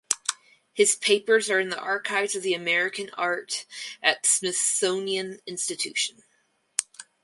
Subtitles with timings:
[0.73, 3.67] His papers are in the Archives of American Art
[4.01, 6.23] at Smithsonian Institution.